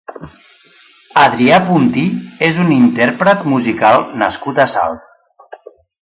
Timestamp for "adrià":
1.23-1.59